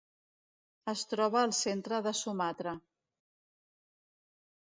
[0.93, 2.73] Es troba al centre de Sumatra.